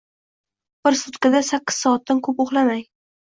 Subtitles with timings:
[0.87, 2.83] Bir sutkada sakkiz soatdan ko‘p uxlamang.